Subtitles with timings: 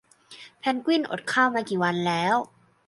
[0.59, 2.35] เพนกวินอดข้าวมากี่วันแล้ว